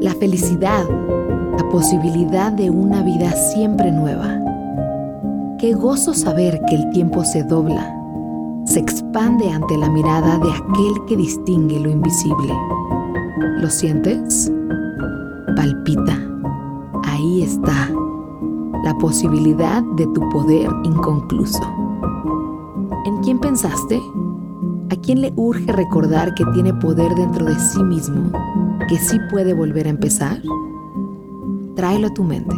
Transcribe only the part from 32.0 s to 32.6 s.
a tu mente.